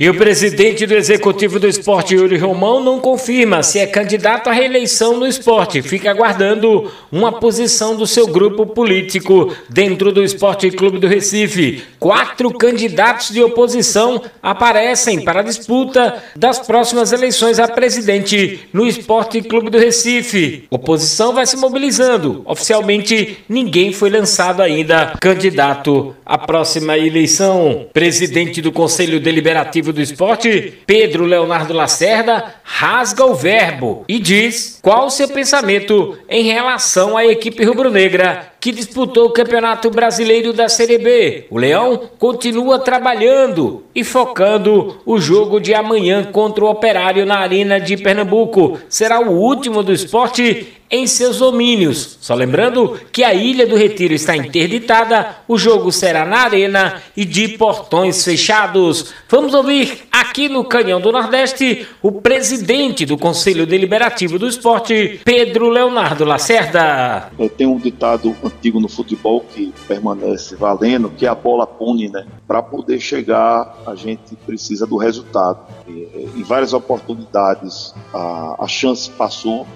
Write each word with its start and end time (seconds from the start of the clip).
E 0.00 0.08
o 0.08 0.14
presidente 0.14 0.86
do 0.86 0.94
Executivo 0.94 1.58
do 1.58 1.66
Esporte, 1.66 2.14
Yuri 2.14 2.36
Romão, 2.36 2.80
não 2.80 3.00
confirma 3.00 3.64
se 3.64 3.80
é 3.80 3.86
candidato 3.86 4.48
à 4.48 4.52
reeleição 4.52 5.16
no 5.16 5.26
esporte. 5.26 5.82
Fica 5.82 6.08
aguardando 6.08 6.88
uma 7.10 7.32
posição 7.32 7.96
do 7.96 8.06
seu 8.06 8.28
grupo 8.28 8.64
político 8.64 9.52
dentro 9.68 10.12
do 10.12 10.22
Esporte 10.22 10.70
Clube 10.70 11.00
do 11.00 11.08
Recife. 11.08 11.82
Quatro 11.98 12.52
candidatos 12.52 13.30
de 13.30 13.42
oposição 13.42 14.22
aparecem 14.40 15.24
para 15.24 15.40
a 15.40 15.42
disputa 15.42 16.22
das 16.36 16.60
próximas 16.60 17.12
eleições 17.12 17.58
a 17.58 17.66
presidente 17.66 18.68
no 18.72 18.86
Esporte 18.86 19.42
Clube 19.42 19.68
do 19.68 19.78
Recife. 19.78 20.62
Oposição 20.70 21.34
vai 21.34 21.44
se 21.44 21.56
mobilizando. 21.56 22.42
Oficialmente, 22.44 23.38
ninguém 23.48 23.92
foi 23.92 24.10
lançado 24.10 24.62
ainda 24.62 25.14
candidato 25.20 26.14
à 26.24 26.38
próxima 26.38 26.96
eleição. 26.96 27.86
Presidente 27.92 28.62
do 28.62 28.70
Conselho 28.70 29.18
Deliberativo 29.18 29.87
do 29.92 30.00
Esporte, 30.00 30.78
Pedro 30.86 31.24
Leonardo 31.24 31.72
Lacerda, 31.72 32.54
rasga 32.62 33.24
o 33.24 33.34
verbo 33.34 34.04
e 34.08 34.18
diz 34.18 34.78
qual 34.82 35.06
o 35.06 35.10
seu 35.10 35.28
pensamento 35.28 36.18
em 36.28 36.44
relação 36.44 37.16
à 37.16 37.24
equipe 37.26 37.64
rubro-negra 37.64 38.52
que 38.60 38.72
disputou 38.72 39.26
o 39.26 39.32
Campeonato 39.32 39.90
Brasileiro 39.90 40.52
da 40.52 40.68
Série 40.68 40.98
B. 40.98 41.46
O 41.50 41.58
Leão 41.58 42.10
continua 42.18 42.78
trabalhando 42.78 43.84
e 43.94 44.02
focando 44.02 44.98
o 45.06 45.18
jogo 45.18 45.60
de 45.60 45.74
amanhã 45.74 46.24
contra 46.24 46.64
o 46.64 46.70
Operário 46.70 47.24
na 47.24 47.38
Arena 47.38 47.80
de 47.80 47.96
Pernambuco. 47.96 48.78
Será 48.88 49.20
o 49.20 49.30
último 49.30 49.82
do 49.82 49.92
esporte 49.92 50.78
em 50.90 51.06
seus 51.06 51.38
domínios. 51.38 52.18
Só 52.20 52.34
lembrando 52.34 52.98
que 53.12 53.22
a 53.22 53.34
Ilha 53.34 53.66
do 53.66 53.76
Retiro 53.76 54.14
está 54.14 54.36
interditada, 54.36 55.36
o 55.46 55.58
jogo 55.58 55.92
será 55.92 56.24
na 56.24 56.38
arena 56.38 57.02
e 57.16 57.24
de 57.24 57.48
portões 57.48 58.24
fechados. 58.24 59.12
Vamos 59.28 59.54
ouvir 59.54 60.04
aqui 60.10 60.48
no 60.48 60.64
Canhão 60.64 61.00
do 61.00 61.12
Nordeste 61.12 61.86
o 62.02 62.12
presidente 62.12 63.04
do 63.04 63.18
Conselho 63.18 63.66
Deliberativo 63.66 64.38
do 64.38 64.48
Esporte, 64.48 65.20
Pedro 65.24 65.68
Leonardo 65.68 66.24
Lacerda. 66.24 67.30
É, 67.38 67.48
tem 67.48 67.66
um 67.66 67.78
ditado 67.78 68.34
antigo 68.48 68.80
no 68.80 68.88
futebol 68.88 69.40
que 69.40 69.72
permanece 69.86 70.56
valendo, 70.56 71.10
que 71.10 71.24
é 71.24 71.28
a 71.28 71.34
bola 71.34 71.66
pune, 71.66 72.08
né? 72.08 72.26
Para 72.46 72.62
poder 72.62 73.00
chegar, 73.00 73.76
a 73.86 73.94
gente 73.94 74.34
precisa 74.46 74.86
do 74.86 74.96
resultado. 74.96 75.60
E, 75.86 76.30
em 76.36 76.42
várias 76.42 76.72
oportunidades, 76.72 77.94
a, 78.12 78.56
a 78.64 78.66
chance 78.66 79.08
passou, 79.10 79.66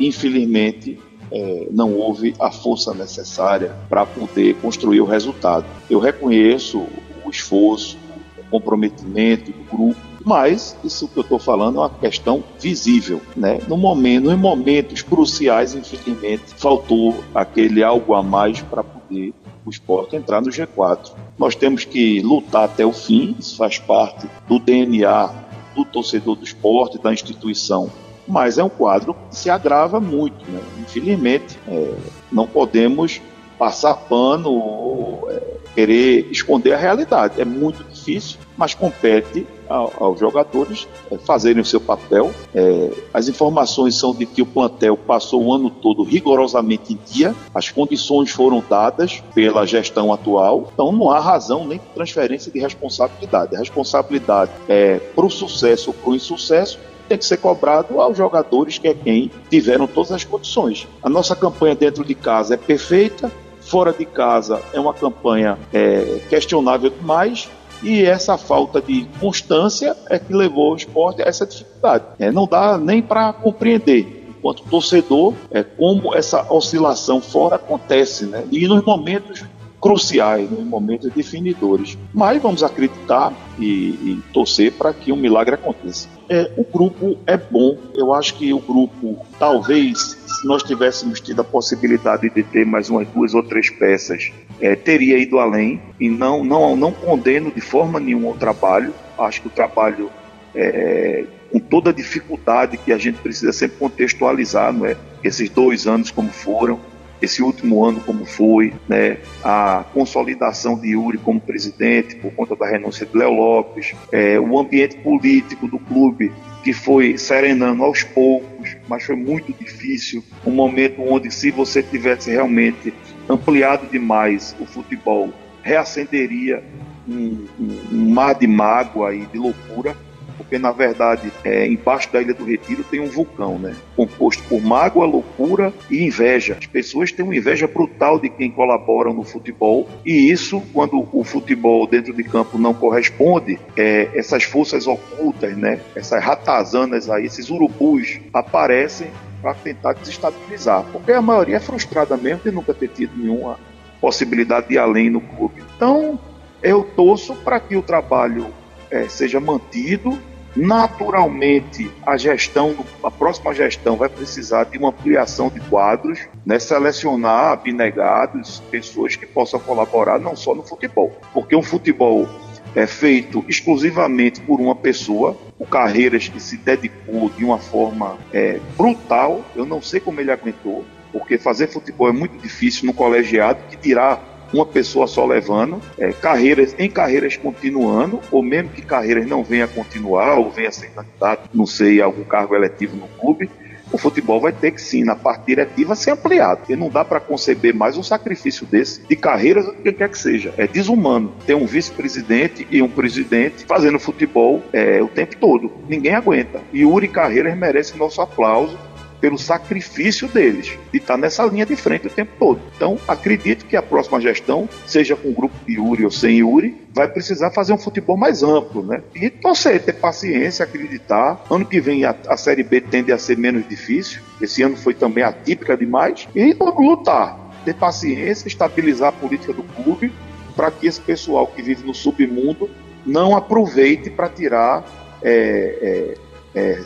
infelizmente, 0.00 0.98
é, 1.30 1.68
não 1.70 1.94
houve 1.94 2.34
a 2.38 2.50
força 2.50 2.92
necessária 2.92 3.74
para 3.88 4.04
poder 4.04 4.54
construir 4.56 5.00
o 5.00 5.06
resultado. 5.06 5.64
Eu 5.88 5.98
reconheço 5.98 6.86
o 7.24 7.30
esforço, 7.30 7.96
o 8.38 8.44
comprometimento 8.50 9.50
do 9.50 9.64
grupo, 9.64 10.11
mas 10.24 10.76
isso 10.84 11.08
que 11.08 11.18
eu 11.18 11.22
estou 11.22 11.38
falando 11.38 11.78
é 11.78 11.80
uma 11.80 11.90
questão 11.90 12.42
visível, 12.58 13.20
né? 13.36 13.60
No 13.68 13.76
momento, 13.76 14.24
nos 14.24 14.38
momentos 14.38 15.02
cruciais, 15.02 15.74
infelizmente, 15.74 16.44
faltou 16.56 17.22
aquele 17.34 17.82
algo 17.82 18.14
a 18.14 18.22
mais 18.22 18.60
para 18.60 18.82
poder 18.82 19.34
o 19.64 19.70
esporte 19.70 20.16
entrar 20.16 20.40
no 20.40 20.48
G4. 20.48 21.12
Nós 21.38 21.54
temos 21.54 21.84
que 21.84 22.20
lutar 22.20 22.64
até 22.64 22.84
o 22.84 22.92
fim, 22.92 23.36
isso 23.38 23.56
faz 23.56 23.78
parte 23.78 24.28
do 24.48 24.58
DNA 24.58 25.30
do 25.74 25.84
torcedor 25.84 26.36
do 26.36 26.44
esporte, 26.44 26.98
da 26.98 27.12
instituição. 27.12 27.90
Mas 28.26 28.58
é 28.58 28.64
um 28.64 28.68
quadro 28.68 29.14
que 29.14 29.36
se 29.36 29.50
agrava 29.50 30.00
muito, 30.00 30.48
né? 30.50 30.60
Infelizmente, 30.80 31.58
é, 31.66 31.94
não 32.30 32.46
podemos 32.46 33.20
passar 33.58 33.94
pano 33.94 34.50
ou 34.50 35.28
é, 35.30 35.51
querer 35.74 36.26
esconder 36.30 36.72
a 36.74 36.78
realidade. 36.78 37.40
É 37.40 37.44
muito 37.44 37.84
difícil, 37.84 38.38
mas 38.56 38.74
compete 38.74 39.46
aos 39.68 40.20
jogadores 40.20 40.86
é, 41.10 41.16
fazerem 41.16 41.62
o 41.62 41.64
seu 41.64 41.80
papel. 41.80 42.30
É, 42.54 42.90
as 43.12 43.28
informações 43.28 43.98
são 43.98 44.14
de 44.14 44.26
que 44.26 44.42
o 44.42 44.46
plantel 44.46 44.96
passou 44.96 45.44
o 45.44 45.54
ano 45.54 45.70
todo 45.70 46.02
rigorosamente 46.02 46.92
em 46.92 46.98
dia, 47.10 47.34
as 47.54 47.70
condições 47.70 48.30
foram 48.30 48.62
dadas 48.68 49.22
pela 49.34 49.66
gestão 49.66 50.12
atual, 50.12 50.70
então 50.72 50.92
não 50.92 51.10
há 51.10 51.18
razão 51.18 51.66
nem 51.66 51.80
transferência 51.94 52.52
de 52.52 52.58
responsabilidade. 52.58 53.56
A 53.56 53.58
responsabilidade 53.58 54.50
é 54.68 54.98
para 54.98 55.24
o 55.24 55.30
sucesso 55.30 55.90
ou 55.90 55.94
para 55.94 56.10
o 56.10 56.14
insucesso 56.14 56.78
tem 57.08 57.18
que 57.18 57.26
ser 57.26 57.36
cobrado 57.36 58.00
aos 58.00 58.16
jogadores, 58.16 58.78
que 58.78 58.88
é 58.88 58.94
quem 58.94 59.30
tiveram 59.50 59.86
todas 59.86 60.12
as 60.12 60.24
condições. 60.24 60.88
A 61.02 61.10
nossa 61.10 61.36
campanha 61.36 61.74
dentro 61.74 62.04
de 62.04 62.14
casa 62.14 62.54
é 62.54 62.56
perfeita, 62.56 63.30
fora 63.64 63.92
de 63.92 64.04
casa 64.04 64.60
é 64.72 64.80
uma 64.80 64.94
campanha 64.94 65.58
é, 65.72 66.20
questionável 66.28 66.90
demais, 66.90 67.48
e 67.82 68.04
essa 68.04 68.38
falta 68.38 68.80
de 68.80 69.06
constância 69.18 69.96
é 70.08 70.18
que 70.18 70.32
levou 70.32 70.72
o 70.72 70.76
esporte 70.76 71.20
a 71.20 71.26
essa 71.26 71.44
dificuldade. 71.44 72.04
É, 72.18 72.30
não 72.30 72.46
dá 72.46 72.78
nem 72.78 73.02
para 73.02 73.32
compreender, 73.32 74.26
enquanto 74.28 74.62
torcedor, 74.64 75.34
é, 75.50 75.62
como 75.62 76.14
essa 76.14 76.46
oscilação 76.52 77.20
fora 77.20 77.56
acontece, 77.56 78.26
né? 78.26 78.44
E 78.52 78.68
nos 78.68 78.84
momentos 78.84 79.44
cruciais, 79.82 80.48
nos 80.48 80.64
momentos 80.64 81.10
definidores. 81.12 81.98
Mas 82.14 82.40
vamos 82.40 82.62
acreditar 82.62 83.32
e, 83.58 83.64
e 83.64 84.22
torcer 84.32 84.72
para 84.72 84.94
que 84.94 85.10
um 85.10 85.16
milagre 85.16 85.56
aconteça. 85.56 86.08
É, 86.30 86.52
o 86.56 86.64
grupo 86.64 87.18
é 87.26 87.36
bom. 87.36 87.76
Eu 87.92 88.14
acho 88.14 88.34
que 88.34 88.52
o 88.52 88.60
grupo, 88.60 89.18
talvez, 89.40 90.16
se 90.24 90.46
nós 90.46 90.62
tivéssemos 90.62 91.20
tido 91.20 91.40
a 91.40 91.44
possibilidade 91.44 92.30
de 92.30 92.44
ter 92.44 92.64
mais 92.64 92.88
umas 92.88 93.08
duas 93.08 93.34
ou 93.34 93.42
três 93.42 93.68
peças, 93.68 94.30
é, 94.60 94.76
teria 94.76 95.18
ido 95.18 95.40
além. 95.40 95.82
E 95.98 96.08
não, 96.08 96.44
não, 96.44 96.76
não 96.76 96.92
condeno 96.92 97.50
de 97.50 97.60
forma 97.60 97.98
nenhuma 97.98 98.30
o 98.30 98.34
trabalho. 98.34 98.94
Acho 99.18 99.42
que 99.42 99.48
o 99.48 99.50
trabalho 99.50 100.10
é, 100.54 101.24
com 101.50 101.58
toda 101.58 101.90
a 101.90 101.92
dificuldade 101.92 102.76
que 102.76 102.92
a 102.92 102.98
gente 102.98 103.18
precisa 103.18 103.52
sempre 103.52 103.78
contextualizar, 103.78 104.72
não 104.72 104.86
é? 104.86 104.96
Esses 105.24 105.50
dois 105.50 105.86
anos 105.86 106.10
como 106.10 106.30
foram, 106.30 106.80
esse 107.22 107.42
último 107.42 107.84
ano 107.84 108.00
como 108.00 108.26
foi, 108.26 108.74
né, 108.88 109.18
a 109.44 109.84
consolidação 109.94 110.78
de 110.78 110.88
Yuri 110.88 111.18
como 111.18 111.40
presidente 111.40 112.16
por 112.16 112.32
conta 112.32 112.56
da 112.56 112.66
renúncia 112.66 113.06
de 113.06 113.16
Léo 113.16 113.30
Lopes, 113.30 113.94
é, 114.10 114.38
o 114.40 114.58
ambiente 114.58 114.96
político 114.96 115.68
do 115.68 115.78
clube 115.78 116.32
que 116.64 116.72
foi 116.72 117.16
serenando 117.16 117.82
aos 117.82 118.02
poucos, 118.02 118.76
mas 118.88 119.04
foi 119.04 119.16
muito 119.16 119.52
difícil, 119.52 120.22
um 120.44 120.50
momento 120.50 121.02
onde 121.02 121.30
se 121.30 121.50
você 121.50 121.82
tivesse 121.82 122.30
realmente 122.30 122.92
ampliado 123.28 123.86
demais 123.86 124.54
o 124.60 124.66
futebol, 124.66 125.30
reacenderia 125.62 126.62
um, 127.08 127.46
um, 127.58 127.78
um 127.92 128.10
mar 128.10 128.34
de 128.34 128.46
mágoa 128.46 129.14
e 129.14 129.26
de 129.26 129.38
loucura, 129.38 129.96
porque 130.36 130.58
na 130.58 130.72
verdade 130.72 131.32
é, 131.44 131.66
embaixo 131.66 132.12
da 132.12 132.20
Ilha 132.20 132.34
do 132.34 132.44
Retiro 132.44 132.84
tem 132.84 133.00
um 133.00 133.08
vulcão, 133.08 133.58
né? 133.58 133.74
Composto 133.96 134.42
por 134.44 134.60
mágoa, 134.62 135.06
loucura 135.06 135.72
e 135.90 136.04
inveja. 136.04 136.56
As 136.58 136.66
pessoas 136.66 137.12
têm 137.12 137.24
uma 137.24 137.36
inveja 137.36 137.66
brutal 137.66 138.18
de 138.18 138.28
quem 138.28 138.50
colabora 138.50 139.12
no 139.12 139.22
futebol 139.22 139.88
e 140.04 140.30
isso, 140.30 140.62
quando 140.72 141.06
o 141.12 141.24
futebol 141.24 141.86
dentro 141.86 142.12
de 142.12 142.24
campo 142.24 142.58
não 142.58 142.74
corresponde, 142.74 143.58
é, 143.76 144.08
essas 144.14 144.44
forças 144.44 144.86
ocultas, 144.86 145.56
né? 145.56 145.80
Essas 145.94 146.22
ratazanas 146.22 147.10
aí, 147.10 147.26
esses 147.26 147.50
urubus 147.50 148.20
aparecem 148.32 149.08
para 149.40 149.54
tentar 149.54 149.92
desestabilizar, 149.94 150.84
porque 150.92 151.10
a 151.10 151.20
maioria 151.20 151.56
é 151.56 151.60
frustrada 151.60 152.16
mesmo 152.16 152.42
de 152.44 152.52
nunca 152.52 152.72
ter 152.72 152.88
tido 152.88 153.16
nenhuma 153.16 153.58
possibilidade 154.00 154.68
de 154.68 154.74
ir 154.74 154.78
além 154.78 155.10
no 155.10 155.20
clube. 155.20 155.62
Então, 155.76 156.18
eu 156.62 156.84
torço 156.84 157.34
para 157.34 157.58
que 157.58 157.76
o 157.76 157.82
trabalho 157.82 158.46
é, 158.92 159.08
seja 159.08 159.40
mantido. 159.40 160.16
Naturalmente, 160.54 161.90
a 162.06 162.18
gestão, 162.18 162.76
a 163.02 163.10
próxima 163.10 163.54
gestão 163.54 163.96
vai 163.96 164.10
precisar 164.10 164.64
de 164.64 164.76
uma 164.76 164.90
ampliação 164.90 165.48
de 165.48 165.58
quadros, 165.60 166.28
né, 166.44 166.58
selecionar 166.58 167.52
abnegados, 167.52 168.62
pessoas 168.70 169.16
que 169.16 169.24
possam 169.24 169.58
colaborar 169.58 170.18
não 170.18 170.36
só 170.36 170.54
no 170.54 170.62
futebol, 170.62 171.10
porque 171.32 171.56
um 171.56 171.62
futebol 171.62 172.28
é 172.74 172.86
feito 172.86 173.42
exclusivamente 173.48 174.42
por 174.42 174.60
uma 174.60 174.74
pessoa, 174.74 175.38
o 175.58 175.66
Carreiras 175.66 176.28
que 176.28 176.38
se 176.38 176.58
dedicou 176.58 177.30
de 177.30 177.44
uma 177.44 177.58
forma 177.58 178.18
é, 178.30 178.60
brutal, 178.76 179.42
eu 179.56 179.64
não 179.64 179.80
sei 179.80 180.00
como 180.00 180.20
ele 180.20 180.30
aguentou, 180.30 180.84
porque 181.10 181.38
fazer 181.38 181.68
futebol 181.68 182.08
é 182.08 182.12
muito 182.12 182.36
difícil 182.38 182.86
no 182.86 182.92
colegiado, 182.92 183.58
que 183.70 183.76
dirá 183.76 184.20
uma 184.52 184.66
pessoa 184.66 185.06
só 185.06 185.24
levando, 185.24 185.80
é, 185.98 186.12
carreiras 186.12 186.74
em 186.78 186.90
carreiras 186.90 187.36
continuando, 187.36 188.20
ou 188.30 188.42
mesmo 188.42 188.70
que 188.70 188.82
carreiras 188.82 189.26
não 189.26 189.42
venha 189.42 189.64
a 189.64 189.68
continuar, 189.68 190.38
ou 190.38 190.50
venha 190.50 190.68
a 190.68 190.72
ser 190.72 190.90
candidato, 190.90 191.48
não 191.54 191.66
sei, 191.66 192.00
a 192.00 192.04
algum 192.04 192.24
cargo 192.24 192.54
eletivo 192.54 192.96
no 192.96 193.08
clube, 193.08 193.50
o 193.92 193.98
futebol 193.98 194.40
vai 194.40 194.52
ter 194.52 194.70
que 194.70 194.80
sim, 194.80 195.04
na 195.04 195.14
parte 195.14 195.46
diretiva, 195.46 195.94
ser 195.94 196.12
ampliado. 196.12 196.60
Porque 196.60 196.74
não 196.74 196.88
dá 196.88 197.04
para 197.04 197.20
conceber 197.20 197.74
mais 197.74 197.96
um 197.96 198.02
sacrifício 198.02 198.66
desse 198.66 199.02
de 199.02 199.14
carreiras 199.14 199.66
ou 199.66 199.74
do 199.74 199.82
que 199.82 199.92
quer 199.92 200.08
que 200.08 200.18
seja. 200.18 200.54
É 200.56 200.66
desumano 200.66 201.34
ter 201.46 201.54
um 201.54 201.66
vice-presidente 201.66 202.66
e 202.70 202.80
um 202.80 202.88
presidente 202.88 203.66
fazendo 203.66 203.98
futebol 203.98 204.62
é, 204.72 205.02
o 205.02 205.08
tempo 205.08 205.36
todo. 205.36 205.70
Ninguém 205.88 206.14
aguenta. 206.14 206.62
E 206.72 206.86
Uri 206.86 207.08
Carreiras 207.08 207.56
merece 207.56 207.98
nosso 207.98 208.22
aplauso 208.22 208.78
pelo 209.22 209.38
sacrifício 209.38 210.26
deles 210.26 210.76
de 210.90 210.98
estar 210.98 211.16
nessa 211.16 211.44
linha 211.46 211.64
de 211.64 211.76
frente 211.76 212.08
o 212.08 212.10
tempo 212.10 212.32
todo. 212.40 212.60
Então, 212.76 212.98
acredito 213.06 213.64
que 213.66 213.76
a 213.76 213.82
próxima 213.82 214.20
gestão, 214.20 214.68
seja 214.84 215.14
com 215.14 215.28
o 215.28 215.32
grupo 215.32 215.54
de 215.64 215.74
Yuri 215.74 216.04
ou 216.04 216.10
sem 216.10 216.38
Yuri, 216.38 216.76
vai 216.92 217.06
precisar 217.06 217.52
fazer 217.52 217.72
um 217.72 217.78
futebol 217.78 218.16
mais 218.16 218.42
amplo, 218.42 218.82
né? 218.82 219.00
E 219.14 219.30
torcer, 219.30 219.80
ter 219.80 219.92
paciência, 219.92 220.64
acreditar. 220.64 221.40
Ano 221.48 221.64
que 221.64 221.80
vem 221.80 222.04
a, 222.04 222.16
a 222.26 222.36
Série 222.36 222.64
B 222.64 222.80
tende 222.80 223.12
a 223.12 223.16
ser 223.16 223.38
menos 223.38 223.66
difícil. 223.68 224.20
Esse 224.40 224.60
ano 224.64 224.76
foi 224.76 224.92
também 224.92 225.22
atípica 225.22 225.76
demais. 225.76 226.26
E 226.34 226.52
lutar, 226.52 227.38
ter 227.64 227.74
paciência, 227.74 228.48
estabilizar 228.48 229.10
a 229.10 229.12
política 229.12 229.52
do 229.52 229.62
clube 229.62 230.12
para 230.56 230.68
que 230.72 230.88
esse 230.88 231.00
pessoal 231.00 231.46
que 231.46 231.62
vive 231.62 231.86
no 231.86 231.94
submundo 231.94 232.68
não 233.06 233.36
aproveite 233.36 234.10
para 234.10 234.28
tirar 234.28 234.84
é, 235.22 235.78
é, 235.80 236.31
é, 236.54 236.80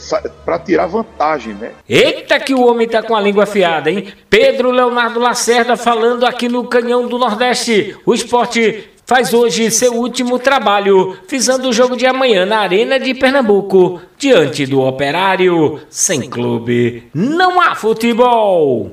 para 0.45 0.59
tirar 0.59 0.87
vantagem, 0.87 1.55
né? 1.55 1.73
Eita 1.89 2.39
que 2.39 2.55
o 2.55 2.65
homem 2.65 2.89
tá 2.89 3.03
com 3.03 3.17
a 3.17 3.21
língua 3.21 3.45
afiada, 3.45 3.91
hein? 3.91 4.09
Pedro 4.31 4.71
Leonardo 4.71 5.19
Lacerda 5.19 5.77
falando 5.77 6.25
aqui 6.25 6.49
no 6.49 6.65
Canhão 6.65 7.09
do 7.09 7.19
Nordeste. 7.19 7.97
O 8.05 8.15
esporte 8.15 8.89
faz 9.07 9.33
hoje 9.33 9.71
seu 9.71 9.95
último 9.95 10.37
trabalho, 10.39 11.17
visando 11.29 11.69
o 11.69 11.73
jogo 11.73 11.97
de 11.97 12.05
amanhã 12.05 12.45
na 12.45 12.59
Arena 12.59 12.99
de 12.99 13.15
Pernambuco, 13.15 14.01
diante 14.19 14.67
do 14.67 14.81
Operário. 14.81 15.81
Sem 15.89 16.29
clube, 16.29 17.05
não 17.15 17.61
há 17.61 17.75
futebol. 17.77 18.85